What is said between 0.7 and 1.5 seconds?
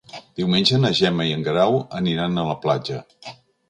na Gemma i en